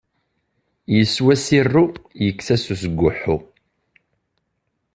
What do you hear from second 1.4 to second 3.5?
Sirru yekkes-as usguḥḥu.